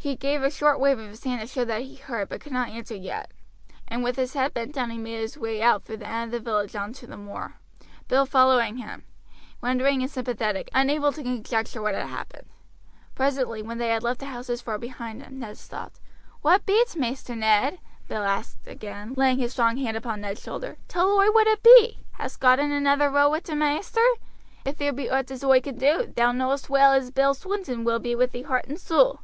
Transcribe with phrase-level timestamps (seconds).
[0.00, 2.52] He gave a short wave of his hand to show that he heard, but could
[2.52, 3.32] not answer yet,
[3.88, 6.50] and with his head bent down made his way out through the end of the
[6.52, 7.54] village on to the moor
[8.06, 9.02] Bill following him,
[9.60, 12.48] wondering and sympathetic, unable to conjecture what had happened.
[13.16, 15.98] Presently, when they had left the houses far behind them, Ned stopped.
[16.42, 18.22] "What be't, Maister Ned?" Bill
[18.66, 22.04] again asked, laying his strong hand upon Ned's shoulder; "tell oi what it be.
[22.12, 24.06] Hast got in another row with t' maister?
[24.64, 28.14] If there be owt as oi can do, thou knowest well as Bill Swinton be
[28.14, 29.22] with thee heart and soul."